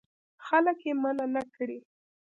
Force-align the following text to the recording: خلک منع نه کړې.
خلک 0.45 0.79
منع 1.01 1.25
نه 1.33 1.43
کړې. 1.55 1.77